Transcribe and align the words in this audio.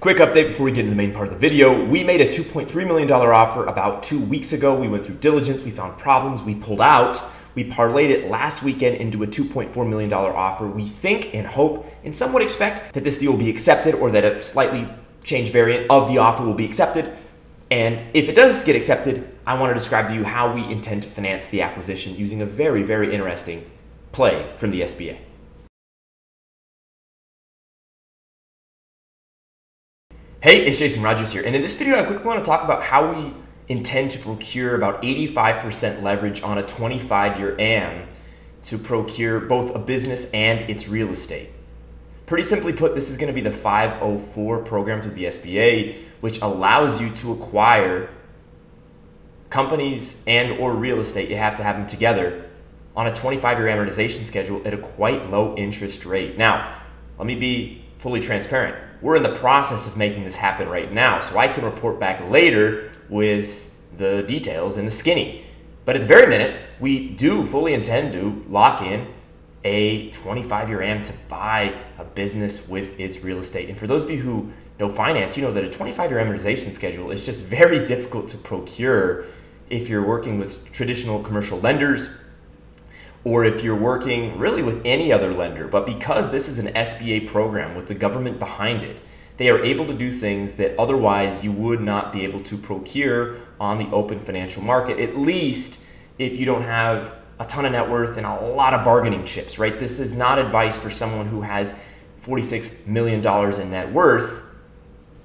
Quick 0.00 0.16
update 0.16 0.46
before 0.46 0.64
we 0.64 0.72
get 0.72 0.86
into 0.86 0.92
the 0.92 0.96
main 0.96 1.12
part 1.12 1.28
of 1.28 1.34
the 1.34 1.38
video. 1.38 1.84
We 1.84 2.02
made 2.02 2.22
a 2.22 2.26
$2.3 2.26 2.74
million 2.86 3.12
offer 3.12 3.66
about 3.66 4.02
two 4.02 4.18
weeks 4.18 4.54
ago. 4.54 4.74
We 4.74 4.88
went 4.88 5.04
through 5.04 5.16
diligence, 5.16 5.60
we 5.62 5.70
found 5.70 5.98
problems, 5.98 6.42
we 6.42 6.54
pulled 6.54 6.80
out. 6.80 7.20
We 7.54 7.64
parlayed 7.64 8.08
it 8.08 8.30
last 8.30 8.62
weekend 8.62 8.96
into 8.96 9.22
a 9.24 9.26
$2.4 9.26 9.86
million 9.86 10.10
offer. 10.10 10.66
We 10.66 10.84
think 10.84 11.34
and 11.34 11.46
hope 11.46 11.86
and 12.02 12.16
somewhat 12.16 12.40
expect 12.40 12.94
that 12.94 13.04
this 13.04 13.18
deal 13.18 13.32
will 13.32 13.38
be 13.38 13.50
accepted 13.50 13.94
or 13.94 14.10
that 14.12 14.24
a 14.24 14.40
slightly 14.40 14.88
changed 15.22 15.52
variant 15.52 15.90
of 15.90 16.08
the 16.08 16.16
offer 16.16 16.44
will 16.44 16.54
be 16.54 16.64
accepted. 16.64 17.14
And 17.70 18.02
if 18.14 18.30
it 18.30 18.34
does 18.34 18.64
get 18.64 18.76
accepted, 18.76 19.36
I 19.46 19.60
want 19.60 19.68
to 19.68 19.74
describe 19.74 20.08
to 20.08 20.14
you 20.14 20.24
how 20.24 20.54
we 20.54 20.64
intend 20.72 21.02
to 21.02 21.10
finance 21.10 21.48
the 21.48 21.60
acquisition 21.60 22.16
using 22.16 22.40
a 22.40 22.46
very, 22.46 22.82
very 22.82 23.12
interesting 23.12 23.70
play 24.12 24.50
from 24.56 24.70
the 24.70 24.80
SBA. 24.80 25.18
Hey, 30.42 30.64
it's 30.64 30.78
Jason 30.78 31.02
Rogers 31.02 31.30
here, 31.32 31.42
and 31.44 31.54
in 31.54 31.60
this 31.60 31.74
video 31.74 31.96
I 31.96 32.02
quickly 32.02 32.24
want 32.24 32.38
to 32.38 32.44
talk 32.46 32.64
about 32.64 32.82
how 32.82 33.12
we 33.12 33.34
intend 33.68 34.10
to 34.12 34.18
procure 34.20 34.74
about 34.74 35.02
85% 35.02 36.00
leverage 36.00 36.40
on 36.40 36.56
a 36.56 36.62
25-year 36.62 37.56
AM 37.58 38.08
to 38.62 38.78
procure 38.78 39.38
both 39.38 39.74
a 39.74 39.78
business 39.78 40.30
and 40.30 40.60
its 40.70 40.88
real 40.88 41.10
estate. 41.10 41.50
Pretty 42.24 42.42
simply 42.42 42.72
put, 42.72 42.94
this 42.94 43.10
is 43.10 43.18
going 43.18 43.26
to 43.26 43.34
be 43.34 43.42
the 43.42 43.50
504 43.50 44.60
program 44.60 45.02
through 45.02 45.10
the 45.10 45.24
SBA, 45.24 45.96
which 46.22 46.40
allows 46.40 47.02
you 47.02 47.10
to 47.16 47.32
acquire 47.32 48.08
companies 49.50 50.22
and 50.26 50.58
or 50.58 50.74
real 50.74 51.00
estate. 51.00 51.28
You 51.28 51.36
have 51.36 51.56
to 51.56 51.62
have 51.62 51.76
them 51.76 51.86
together 51.86 52.48
on 52.96 53.06
a 53.06 53.10
25-year 53.10 53.66
amortization 53.66 54.24
schedule 54.24 54.62
at 54.64 54.72
a 54.72 54.78
quite 54.78 55.28
low 55.28 55.54
interest 55.56 56.06
rate. 56.06 56.38
Now, 56.38 56.80
let 57.18 57.26
me 57.26 57.34
be 57.34 57.84
fully 57.98 58.20
transparent 58.20 58.89
we're 59.02 59.16
in 59.16 59.22
the 59.22 59.34
process 59.34 59.86
of 59.86 59.96
making 59.96 60.24
this 60.24 60.36
happen 60.36 60.68
right 60.68 60.92
now, 60.92 61.18
so 61.18 61.38
I 61.38 61.48
can 61.48 61.64
report 61.64 61.98
back 61.98 62.20
later 62.30 62.92
with 63.08 63.70
the 63.96 64.22
details 64.22 64.76
and 64.76 64.86
the 64.86 64.92
skinny. 64.92 65.44
But 65.84 65.96
at 65.96 66.02
the 66.02 66.08
very 66.08 66.26
minute, 66.26 66.60
we 66.78 67.08
do 67.08 67.44
fully 67.44 67.74
intend 67.74 68.12
to 68.12 68.44
lock 68.48 68.82
in 68.82 69.06
a 69.64 70.10
25 70.10 70.68
year 70.68 70.82
AM 70.82 71.02
to 71.02 71.12
buy 71.28 71.74
a 71.98 72.04
business 72.04 72.68
with 72.68 72.98
its 72.98 73.22
real 73.22 73.38
estate. 73.38 73.68
And 73.68 73.76
for 73.76 73.86
those 73.86 74.04
of 74.04 74.10
you 74.10 74.18
who 74.18 74.50
know 74.78 74.88
finance, 74.88 75.36
you 75.36 75.42
know 75.42 75.52
that 75.52 75.64
a 75.64 75.70
25 75.70 76.10
year 76.10 76.20
amortization 76.20 76.72
schedule 76.72 77.10
is 77.10 77.24
just 77.24 77.42
very 77.42 77.84
difficult 77.84 78.28
to 78.28 78.38
procure 78.38 79.24
if 79.68 79.88
you're 79.88 80.06
working 80.06 80.38
with 80.38 80.70
traditional 80.72 81.22
commercial 81.22 81.58
lenders 81.60 82.24
or 83.24 83.44
if 83.44 83.62
you're 83.62 83.76
working 83.76 84.38
really 84.38 84.62
with 84.62 84.80
any 84.84 85.12
other 85.12 85.32
lender. 85.32 85.68
But 85.68 85.86
because 85.86 86.30
this 86.30 86.48
is 86.48 86.58
an 86.58 86.68
SBA 86.68 87.26
program 87.26 87.74
with 87.74 87.86
the 87.86 87.94
government 87.94 88.38
behind 88.38 88.82
it, 88.82 89.00
they 89.36 89.48
are 89.50 89.62
able 89.62 89.86
to 89.86 89.94
do 89.94 90.10
things 90.10 90.54
that 90.54 90.78
otherwise 90.78 91.42
you 91.42 91.52
would 91.52 91.80
not 91.80 92.12
be 92.12 92.24
able 92.24 92.42
to 92.42 92.56
procure 92.56 93.36
on 93.58 93.78
the 93.78 93.86
open 93.94 94.18
financial 94.18 94.62
market, 94.62 94.98
at 94.98 95.16
least 95.16 95.80
if 96.18 96.38
you 96.38 96.44
don't 96.44 96.62
have 96.62 97.16
a 97.38 97.44
ton 97.46 97.64
of 97.64 97.72
net 97.72 97.88
worth 97.88 98.18
and 98.18 98.26
a 98.26 98.40
lot 98.50 98.74
of 98.74 98.84
bargaining 98.84 99.24
chips, 99.24 99.58
right? 99.58 99.78
This 99.78 99.98
is 99.98 100.14
not 100.14 100.38
advice 100.38 100.76
for 100.76 100.90
someone 100.90 101.26
who 101.26 101.40
has 101.40 101.80
$46 102.22 102.86
million 102.86 103.20
in 103.60 103.70
net 103.70 103.90
worth 103.90 104.49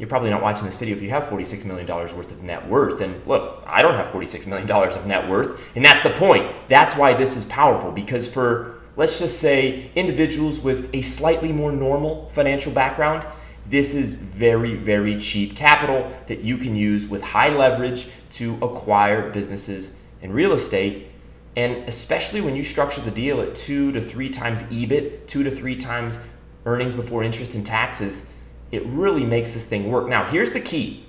you're 0.00 0.08
probably 0.08 0.30
not 0.30 0.40
watching 0.40 0.64
this 0.64 0.76
video 0.76 0.96
if 0.96 1.02
you 1.02 1.10
have 1.10 1.24
$46 1.24 1.66
million 1.66 1.86
worth 1.86 2.32
of 2.32 2.42
net 2.42 2.66
worth. 2.66 3.02
And 3.02 3.24
look, 3.26 3.62
I 3.66 3.82
don't 3.82 3.96
have 3.96 4.06
$46 4.06 4.46
million 4.46 4.68
of 4.70 5.06
net 5.06 5.28
worth. 5.28 5.60
And 5.76 5.84
that's 5.84 6.00
the 6.00 6.08
point. 6.08 6.50
That's 6.68 6.96
why 6.96 7.12
this 7.12 7.36
is 7.36 7.44
powerful 7.44 7.92
because 7.92 8.26
for, 8.26 8.80
let's 8.96 9.18
just 9.18 9.40
say, 9.40 9.90
individuals 9.94 10.58
with 10.58 10.88
a 10.94 11.02
slightly 11.02 11.52
more 11.52 11.70
normal 11.70 12.30
financial 12.30 12.72
background, 12.72 13.26
this 13.68 13.94
is 13.94 14.14
very, 14.14 14.74
very 14.74 15.18
cheap 15.18 15.54
capital 15.54 16.10
that 16.28 16.40
you 16.40 16.56
can 16.56 16.74
use 16.74 17.06
with 17.06 17.22
high 17.22 17.50
leverage 17.50 18.08
to 18.30 18.54
acquire 18.62 19.30
businesses 19.30 20.00
and 20.22 20.32
real 20.32 20.54
estate. 20.54 21.08
And 21.56 21.86
especially 21.86 22.40
when 22.40 22.56
you 22.56 22.64
structure 22.64 23.02
the 23.02 23.10
deal 23.10 23.42
at 23.42 23.54
two 23.54 23.92
to 23.92 24.00
three 24.00 24.30
times 24.30 24.62
EBIT, 24.62 25.26
two 25.26 25.42
to 25.42 25.50
three 25.50 25.76
times 25.76 26.18
earnings 26.64 26.94
before 26.94 27.22
interest 27.22 27.54
and 27.54 27.66
taxes, 27.66 28.32
it 28.72 28.84
really 28.86 29.24
makes 29.24 29.50
this 29.52 29.66
thing 29.66 29.90
work. 29.90 30.08
Now, 30.08 30.26
here's 30.26 30.52
the 30.52 30.60
key 30.60 31.04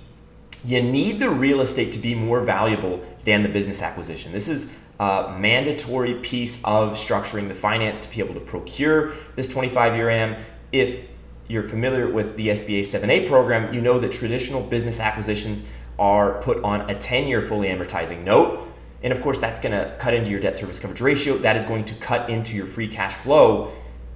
you 0.64 0.80
need 0.80 1.18
the 1.18 1.28
real 1.28 1.60
estate 1.60 1.90
to 1.92 1.98
be 1.98 2.14
more 2.14 2.40
valuable 2.40 3.00
than 3.24 3.42
the 3.42 3.48
business 3.48 3.82
acquisition. 3.82 4.30
This 4.30 4.48
is 4.48 4.78
a 5.00 5.36
mandatory 5.36 6.14
piece 6.14 6.62
of 6.64 6.92
structuring 6.92 7.48
the 7.48 7.54
finance 7.54 7.98
to 7.98 8.08
be 8.14 8.20
able 8.20 8.34
to 8.34 8.40
procure 8.40 9.12
this 9.34 9.48
25 9.48 9.96
year 9.96 10.08
AM. 10.08 10.36
If 10.70 11.08
you're 11.48 11.64
familiar 11.64 12.08
with 12.08 12.36
the 12.36 12.48
SBA 12.48 12.80
7A 12.80 13.26
program, 13.26 13.74
you 13.74 13.80
know 13.80 13.98
that 13.98 14.12
traditional 14.12 14.62
business 14.62 15.00
acquisitions 15.00 15.64
are 15.98 16.40
put 16.42 16.62
on 16.62 16.88
a 16.88 16.94
10 16.94 17.26
year 17.26 17.42
fully 17.42 17.68
amortizing 17.68 18.22
note. 18.22 18.68
And 19.02 19.12
of 19.12 19.20
course, 19.20 19.40
that's 19.40 19.58
going 19.58 19.72
to 19.72 19.96
cut 19.98 20.14
into 20.14 20.30
your 20.30 20.38
debt 20.38 20.54
service 20.54 20.78
coverage 20.78 21.00
ratio. 21.00 21.36
That 21.38 21.56
is 21.56 21.64
going 21.64 21.84
to 21.86 21.94
cut 21.96 22.30
into 22.30 22.54
your 22.54 22.66
free 22.66 22.86
cash 22.86 23.14
flow 23.14 23.72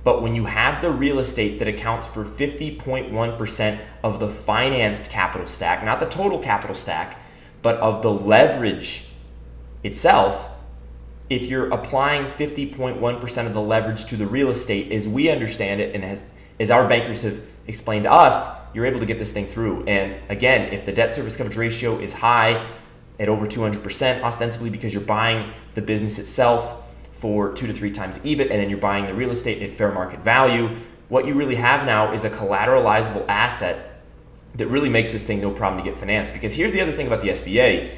but 0.07 0.23
when 0.23 0.37
you 0.37 0.45
have 0.45 0.83
the 0.83 0.93
real 0.93 1.19
estate 1.19 1.59
that 1.59 1.67
accounts 1.67 2.07
for 2.07 2.25
50.1% 2.25 3.79
of 4.05 4.21
the 4.21 4.29
financed 4.29 5.11
capital 5.11 5.49
stack, 5.49 5.85
not 5.85 5.99
the 5.99 6.07
total 6.07 6.39
capital 6.39 6.77
stack, 6.77 7.21
but 7.61 7.75
of 7.79 8.03
the 8.03 8.13
leverage 8.13 9.09
itself, 9.83 10.49
if 11.29 11.49
you're 11.49 11.69
applying 11.71 12.25
50.1% 12.27 13.47
of 13.47 13.53
the 13.53 13.61
leverage 13.61 14.05
to 14.05 14.17
the 14.17 14.29
real 14.29 14.49
estate 14.49 14.93
as 14.93 15.09
we 15.09 15.29
understand 15.29 15.81
it 15.81 15.93
and 15.93 16.05
as, 16.05 16.25
as 16.61 16.71
our 16.71 16.89
bankers 16.89 17.23
have 17.23 17.41
explained 17.67 18.05
to 18.05 18.13
us, 18.13 18.73
you're 18.77 18.87
able 18.87 19.01
to 19.01 19.07
get 19.07 19.19
this 19.19 19.33
thing 19.33 19.47
through. 19.47 19.83
And 19.87 20.15
again, 20.29 20.73
if 20.73 20.87
the 20.87 20.93
debt 20.93 21.15
service 21.15 21.37
coverage 21.37 21.57
ratio 21.57 21.99
is 21.99 22.13
high 22.13 22.65
at 23.19 23.29
over 23.29 23.45
200%, 23.45 24.23
ostensibly 24.23 24.71
because 24.71 24.95
you're 24.95 25.03
buying 25.03 25.51
the 25.75 25.83
business 25.83 26.21
itself, 26.21 26.86
for 27.19 27.53
two 27.53 27.67
to 27.67 27.73
three 27.73 27.91
times 27.91 28.19
EBIT, 28.19 28.51
and 28.51 28.61
then 28.61 28.71
you're 28.71 28.79
buying 28.79 29.07
the 29.07 29.15
real 29.15 29.31
estate 29.31 29.63
at 29.63 29.71
fair 29.71 29.93
market 29.93 30.21
value. 30.21 30.77
What 31.09 31.27
you 31.27 31.35
really 31.35 31.55
have 31.55 31.87
now 31.87 32.13
is 32.13 32.25
a 32.25 32.31
collateralizable 32.31 33.25
asset 33.29 34.03
that 34.55 34.67
really 34.69 34.89
makes 34.89 35.13
this 35.13 35.25
thing 35.25 35.41
no 35.41 35.51
problem 35.51 35.83
to 35.83 35.89
get 35.89 35.99
financed. 35.99 36.33
Because 36.33 36.55
here's 36.55 36.73
the 36.73 36.81
other 36.81 36.93
thing 36.93 37.07
about 37.07 37.21
the 37.21 37.29
SBA 37.29 37.91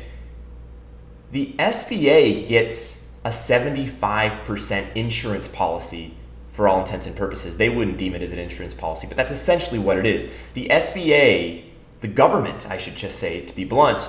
the 1.31 1.55
SBA 1.59 2.49
gets 2.49 3.07
a 3.25 3.29
75% 3.29 4.97
insurance 4.97 5.47
policy 5.47 6.15
for 6.53 6.67
all 6.67 6.81
intents 6.81 7.07
and 7.07 7.15
purposes. 7.15 7.59
They 7.59 7.69
wouldn't 7.69 7.99
deem 7.99 8.15
it 8.15 8.23
as 8.23 8.33
an 8.33 8.39
insurance 8.39 8.73
policy, 8.73 9.07
but 9.07 9.17
that's 9.17 9.31
essentially 9.31 9.79
what 9.79 9.99
it 9.99 10.07
is. 10.07 10.33
The 10.55 10.69
SBA, 10.69 11.65
the 12.01 12.09
government, 12.09 12.71
I 12.71 12.79
should 12.79 12.97
just 12.97 13.19
say, 13.19 13.45
to 13.45 13.55
be 13.55 13.65
blunt, 13.65 14.09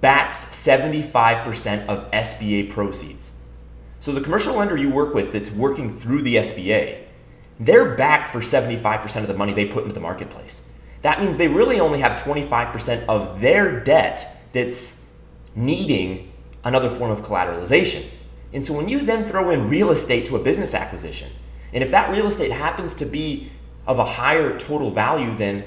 backs 0.00 0.44
75% 0.44 1.86
of 1.86 2.10
SBA 2.10 2.68
proceeds. 2.68 3.37
So 4.00 4.12
the 4.12 4.20
commercial 4.20 4.54
lender 4.54 4.76
you 4.76 4.90
work 4.90 5.14
with 5.14 5.32
that's 5.32 5.50
working 5.50 5.96
through 5.96 6.22
the 6.22 6.36
SBA, 6.36 7.02
they're 7.58 7.96
backed 7.96 8.28
for 8.28 8.38
75% 8.38 9.22
of 9.22 9.28
the 9.28 9.34
money 9.34 9.52
they 9.52 9.66
put 9.66 9.82
into 9.82 9.94
the 9.94 10.00
marketplace. 10.00 10.68
That 11.02 11.20
means 11.20 11.36
they 11.36 11.48
really 11.48 11.80
only 11.80 12.00
have 12.00 12.14
25% 12.14 13.06
of 13.06 13.40
their 13.40 13.80
debt 13.80 14.36
that's 14.52 15.08
needing 15.54 16.32
another 16.64 16.88
form 16.88 17.10
of 17.10 17.22
collateralization. 17.22 18.06
And 18.52 18.64
so 18.64 18.74
when 18.74 18.88
you 18.88 19.00
then 19.00 19.24
throw 19.24 19.50
in 19.50 19.68
real 19.68 19.90
estate 19.90 20.24
to 20.26 20.36
a 20.36 20.42
business 20.42 20.74
acquisition, 20.74 21.30
and 21.72 21.82
if 21.82 21.90
that 21.90 22.10
real 22.10 22.26
estate 22.26 22.52
happens 22.52 22.94
to 22.94 23.04
be 23.04 23.50
of 23.86 23.98
a 23.98 24.04
higher 24.04 24.58
total 24.58 24.90
value 24.90 25.34
than 25.34 25.64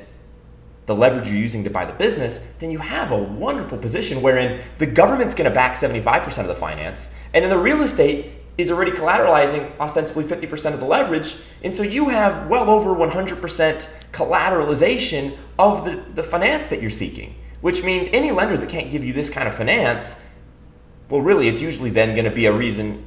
the 0.86 0.96
leverage 0.96 1.30
you're 1.30 1.38
using 1.38 1.64
to 1.64 1.70
buy 1.70 1.86
the 1.86 1.94
business, 1.94 2.54
then 2.60 2.72
you 2.72 2.80
have 2.80 3.12
a 3.12 3.18
wonderful 3.18 3.78
position 3.78 4.22
wherein 4.22 4.60
the 4.78 4.86
government's 4.86 5.36
going 5.36 5.50
to 5.50 5.54
back 5.54 5.74
75% 5.74 6.40
of 6.40 6.48
the 6.48 6.56
finance, 6.56 7.14
and 7.34 7.44
then 7.44 7.50
the 7.50 7.58
real 7.58 7.82
estate 7.82 8.32
is 8.58 8.72
already 8.72 8.92
collateralizing 8.92 9.72
ostensibly 9.80 10.24
50% 10.24 10.74
of 10.74 10.80
the 10.80 10.86
leverage. 10.86 11.38
And 11.64 11.74
so 11.74 11.84
you 11.84 12.10
have 12.10 12.48
well 12.48 12.70
over 12.70 12.90
100% 12.92 13.40
collateralization 14.12 15.38
of 15.58 15.86
the, 15.86 16.04
the 16.14 16.24
finance 16.24 16.68
that 16.68 16.82
you're 16.82 16.90
seeking, 16.90 17.36
which 17.62 17.84
means 17.84 18.08
any 18.12 18.32
lender 18.32 18.58
that 18.58 18.70
can't 18.70 18.92
give 18.92 19.04
you 19.04 19.14
this 19.14 19.30
kind 19.30 19.48
of 19.48 19.56
finance, 19.56 20.28
well, 21.10 21.22
really, 21.22 21.48
it's 21.48 21.62
usually 21.62 21.90
then 21.90 22.14
going 22.16 22.26
to 22.26 22.32
be 22.32 22.46
a 22.46 22.54
reason 22.54 23.06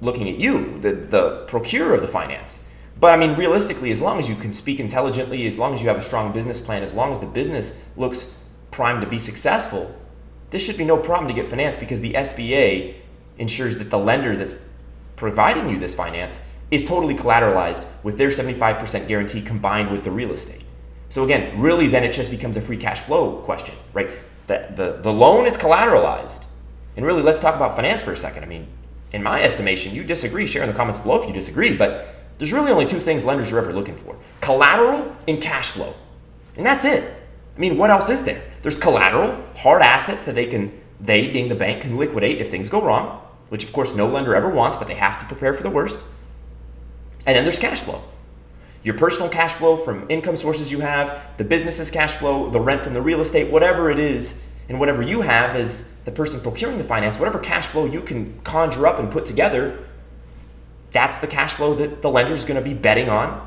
looking 0.00 0.28
at 0.28 0.36
you, 0.36 0.78
the, 0.80 0.92
the 0.92 1.44
procurer 1.46 1.94
of 1.94 2.02
the 2.02 2.08
finance. 2.08 2.62
But 2.98 3.12
I 3.12 3.16
mean, 3.16 3.36
realistically, 3.36 3.90
as 3.90 4.00
long 4.00 4.18
as 4.18 4.28
you 4.28 4.36
can 4.36 4.52
speak 4.52 4.80
intelligently, 4.80 5.46
as 5.46 5.58
long 5.58 5.74
as 5.74 5.82
you 5.82 5.88
have 5.88 5.98
a 5.98 6.02
strong 6.02 6.32
business 6.32 6.60
plan, 6.60 6.82
as 6.82 6.94
long 6.94 7.12
as 7.12 7.20
the 7.20 7.26
business 7.26 7.82
looks 7.96 8.34
primed 8.70 9.02
to 9.02 9.06
be 9.06 9.18
successful, 9.18 9.94
this 10.50 10.64
should 10.64 10.78
be 10.78 10.84
no 10.84 10.96
problem 10.96 11.28
to 11.28 11.34
get 11.34 11.46
financed 11.46 11.80
because 11.80 12.00
the 12.00 12.14
SBA 12.14 12.94
ensures 13.38 13.76
that 13.78 13.90
the 13.90 13.98
lender 13.98 14.34
that's 14.36 14.54
providing 15.16 15.68
you 15.68 15.78
this 15.78 15.94
finance 15.94 16.40
is 16.70 16.84
totally 16.84 17.14
collateralized 17.14 17.84
with 18.02 18.18
their 18.18 18.28
75% 18.28 19.06
guarantee 19.06 19.40
combined 19.40 19.90
with 19.90 20.04
the 20.04 20.10
real 20.10 20.32
estate. 20.32 20.62
So 21.08 21.24
again, 21.24 21.60
really 21.60 21.86
then 21.86 22.02
it 22.02 22.12
just 22.12 22.30
becomes 22.30 22.56
a 22.56 22.60
free 22.60 22.76
cash 22.76 23.00
flow 23.00 23.40
question, 23.42 23.74
right? 23.92 24.10
The, 24.46 24.68
the, 24.74 25.00
the 25.02 25.12
loan 25.12 25.46
is 25.46 25.56
collateralized. 25.56 26.44
And 26.96 27.04
really, 27.04 27.22
let's 27.22 27.38
talk 27.38 27.56
about 27.56 27.76
finance 27.76 28.02
for 28.02 28.12
a 28.12 28.16
second. 28.16 28.42
I 28.42 28.46
mean, 28.46 28.66
in 29.12 29.22
my 29.22 29.42
estimation, 29.42 29.94
you 29.94 30.02
disagree, 30.02 30.46
share 30.46 30.62
in 30.62 30.68
the 30.68 30.74
comments 30.74 30.98
below 30.98 31.20
if 31.20 31.28
you 31.28 31.34
disagree, 31.34 31.76
but 31.76 32.08
there's 32.38 32.52
really 32.52 32.70
only 32.70 32.86
two 32.86 32.98
things 32.98 33.24
lenders 33.24 33.52
are 33.52 33.58
ever 33.58 33.72
looking 33.72 33.96
for 33.96 34.16
collateral 34.40 35.16
and 35.26 35.40
cash 35.40 35.70
flow. 35.70 35.94
And 36.56 36.64
that's 36.64 36.84
it. 36.84 37.12
I 37.56 37.58
mean, 37.58 37.78
what 37.78 37.90
else 37.90 38.08
is 38.08 38.22
there? 38.24 38.42
There's 38.62 38.78
collateral, 38.78 39.42
hard 39.56 39.82
assets 39.82 40.24
that 40.24 40.34
they 40.34 40.46
can, 40.46 40.78
they 41.00 41.28
being 41.28 41.48
the 41.48 41.54
bank, 41.54 41.82
can 41.82 41.96
liquidate 41.96 42.40
if 42.40 42.50
things 42.50 42.68
go 42.68 42.82
wrong, 42.82 43.22
which 43.48 43.64
of 43.64 43.72
course 43.72 43.94
no 43.94 44.06
lender 44.06 44.34
ever 44.34 44.48
wants, 44.48 44.76
but 44.76 44.88
they 44.88 44.94
have 44.94 45.18
to 45.18 45.24
prepare 45.24 45.54
for 45.54 45.62
the 45.62 45.70
worst. 45.70 46.04
And 47.26 47.34
then 47.34 47.44
there's 47.44 47.58
cash 47.58 47.80
flow. 47.80 48.02
Your 48.82 48.96
personal 48.96 49.28
cash 49.28 49.54
flow 49.54 49.76
from 49.76 50.06
income 50.08 50.36
sources 50.36 50.70
you 50.70 50.80
have, 50.80 51.20
the 51.38 51.44
business's 51.44 51.90
cash 51.90 52.12
flow, 52.12 52.50
the 52.50 52.60
rent 52.60 52.82
from 52.82 52.94
the 52.94 53.02
real 53.02 53.20
estate, 53.20 53.50
whatever 53.50 53.90
it 53.90 53.98
is, 53.98 54.44
and 54.68 54.78
whatever 54.78 55.02
you 55.02 55.22
have 55.22 55.56
as 55.56 55.96
the 56.04 56.12
person 56.12 56.40
procuring 56.40 56.78
the 56.78 56.84
finance, 56.84 57.18
whatever 57.18 57.38
cash 57.38 57.66
flow 57.66 57.86
you 57.86 58.00
can 58.00 58.38
conjure 58.42 58.86
up 58.86 58.98
and 58.98 59.10
put 59.10 59.24
together, 59.24 59.85
that's 60.96 61.18
the 61.18 61.26
cash 61.26 61.52
flow 61.52 61.74
that 61.74 62.00
the 62.00 62.08
lender 62.08 62.32
is 62.32 62.46
going 62.46 62.56
to 62.56 62.66
be 62.66 62.72
betting 62.72 63.10
on 63.10 63.46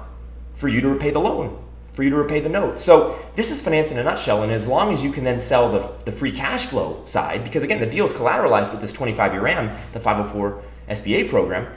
for 0.54 0.68
you 0.68 0.82
to 0.82 0.88
repay 0.88 1.10
the 1.10 1.20
loan, 1.20 1.60
for 1.94 2.04
you 2.04 2.12
to 2.12 2.16
repay 2.16 2.40
the 2.40 2.50
note. 2.50 2.80
So 2.80 3.18
this 3.36 3.50
is 3.50 3.60
finance 3.60 3.90
in 3.90 3.98
a 3.98 4.04
nutshell. 4.04 4.44
And 4.44 4.52
as 4.52 4.68
long 4.68 4.94
as 4.94 5.04
you 5.04 5.12
can 5.12 5.24
then 5.24 5.40
sell 5.40 5.72
the, 5.72 5.92
the 6.06 6.12
free 6.12 6.32
cash 6.32 6.68
flow 6.68 7.02
side, 7.06 7.44
because 7.44 7.64
again, 7.64 7.80
the 7.80 7.88
deal 7.88 8.06
is 8.06 8.14
collateralized 8.14 8.72
with 8.72 8.82
this 8.82 8.94
25 8.94 9.34
year 9.34 9.48
AM, 9.48 9.76
the 9.94 10.00
504 10.00 10.62
SBA 10.90 11.28
program, 11.28 11.68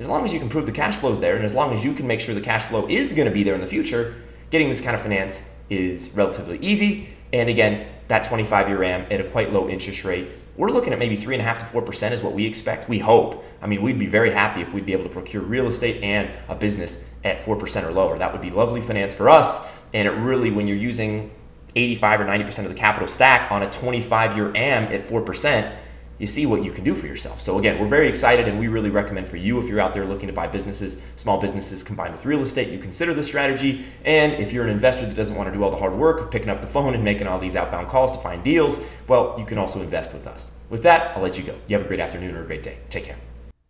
as 0.00 0.08
long 0.08 0.24
as 0.24 0.32
you 0.32 0.40
can 0.40 0.48
prove 0.48 0.66
the 0.66 0.72
cash 0.72 0.96
flow 0.96 1.12
is 1.12 1.20
there 1.20 1.36
and 1.36 1.44
as 1.44 1.54
long 1.54 1.72
as 1.72 1.84
you 1.84 1.92
can 1.92 2.08
make 2.08 2.18
sure 2.18 2.34
the 2.34 2.40
cash 2.40 2.64
flow 2.64 2.88
is 2.88 3.12
going 3.12 3.28
to 3.28 3.34
be 3.34 3.44
there 3.44 3.54
in 3.54 3.60
the 3.60 3.68
future, 3.68 4.16
getting 4.50 4.68
this 4.68 4.80
kind 4.80 4.96
of 4.96 5.00
finance 5.00 5.42
is 5.68 6.10
relatively 6.16 6.58
easy. 6.58 7.08
And 7.32 7.48
again, 7.48 7.86
that 8.08 8.24
25 8.24 8.68
year 8.68 8.82
AM 8.82 9.06
at 9.12 9.20
a 9.20 9.30
quite 9.30 9.52
low 9.52 9.68
interest 9.68 10.04
rate. 10.04 10.26
We're 10.56 10.70
looking 10.70 10.92
at 10.92 10.98
maybe 10.98 11.16
three 11.16 11.34
and 11.34 11.40
a 11.40 11.44
half 11.44 11.58
to 11.58 11.64
four 11.64 11.82
percent 11.82 12.14
is 12.14 12.22
what 12.22 12.34
we 12.34 12.46
expect. 12.46 12.88
We 12.88 12.98
hope. 12.98 13.44
I 13.62 13.66
mean, 13.66 13.82
we'd 13.82 13.98
be 13.98 14.06
very 14.06 14.30
happy 14.30 14.60
if 14.60 14.74
we'd 14.74 14.86
be 14.86 14.92
able 14.92 15.04
to 15.04 15.10
procure 15.10 15.42
real 15.42 15.66
estate 15.66 16.02
and 16.02 16.28
a 16.48 16.54
business 16.54 17.08
at 17.24 17.40
four 17.40 17.56
percent 17.56 17.86
or 17.86 17.92
lower. 17.92 18.18
That 18.18 18.32
would 18.32 18.42
be 18.42 18.50
lovely 18.50 18.80
finance 18.80 19.14
for 19.14 19.28
us. 19.28 19.70
And 19.92 20.06
it 20.06 20.12
really, 20.12 20.50
when 20.50 20.66
you're 20.66 20.76
using 20.76 21.30
85 21.76 22.22
or 22.22 22.24
90 22.24 22.44
percent 22.44 22.66
of 22.66 22.74
the 22.74 22.78
capital 22.78 23.08
stack 23.08 23.50
on 23.50 23.62
a 23.62 23.70
25 23.70 24.36
year 24.36 24.50
AM 24.54 24.84
at 24.92 25.02
four 25.02 25.22
percent, 25.22 25.74
you 26.20 26.26
see 26.26 26.44
what 26.44 26.62
you 26.62 26.70
can 26.70 26.84
do 26.84 26.94
for 26.94 27.06
yourself. 27.06 27.40
So 27.40 27.58
again, 27.58 27.80
we're 27.80 27.88
very 27.88 28.06
excited 28.06 28.46
and 28.46 28.60
we 28.60 28.68
really 28.68 28.90
recommend 28.90 29.26
for 29.26 29.38
you 29.38 29.58
if 29.58 29.68
you're 29.68 29.80
out 29.80 29.94
there 29.94 30.04
looking 30.04 30.26
to 30.26 30.32
buy 30.34 30.46
businesses, 30.46 31.02
small 31.16 31.40
businesses 31.40 31.82
combined 31.82 32.12
with 32.12 32.26
real 32.26 32.42
estate, 32.42 32.68
you 32.68 32.78
consider 32.78 33.14
this 33.14 33.26
strategy. 33.26 33.86
And 34.04 34.34
if 34.34 34.52
you're 34.52 34.64
an 34.64 34.70
investor 34.70 35.06
that 35.06 35.16
doesn't 35.16 35.34
want 35.34 35.48
to 35.48 35.52
do 35.52 35.64
all 35.64 35.70
the 35.70 35.78
hard 35.78 35.94
work 35.94 36.20
of 36.20 36.30
picking 36.30 36.50
up 36.50 36.60
the 36.60 36.66
phone 36.66 36.94
and 36.94 37.02
making 37.02 37.26
all 37.26 37.38
these 37.38 37.56
outbound 37.56 37.88
calls 37.88 38.12
to 38.12 38.18
find 38.18 38.44
deals, 38.44 38.78
well, 39.08 39.34
you 39.38 39.46
can 39.46 39.56
also 39.56 39.80
invest 39.80 40.12
with 40.12 40.26
us. 40.26 40.52
With 40.68 40.82
that, 40.82 41.16
I'll 41.16 41.22
let 41.22 41.38
you 41.38 41.44
go. 41.44 41.56
You 41.66 41.76
have 41.76 41.86
a 41.86 41.88
great 41.88 42.00
afternoon 42.00 42.36
or 42.36 42.42
a 42.42 42.46
great 42.46 42.62
day. 42.62 42.78
Take 42.90 43.04
care. 43.04 43.16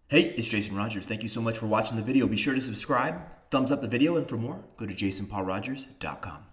Hey, 0.08 0.34
it's 0.36 0.48
Jason 0.48 0.76
Rogers. 0.76 1.06
Thank 1.06 1.22
you 1.22 1.28
so 1.28 1.40
much 1.40 1.56
for 1.56 1.66
watching 1.68 1.96
the 1.96 2.02
video. 2.02 2.26
Be 2.26 2.36
sure 2.36 2.54
to 2.54 2.60
subscribe, 2.60 3.20
thumbs 3.52 3.70
up 3.70 3.80
the 3.80 3.86
video, 3.86 4.16
and 4.16 4.28
for 4.28 4.36
more, 4.36 4.64
go 4.76 4.86
to 4.86 4.92
jasonpaulrogers.com. 4.92 6.46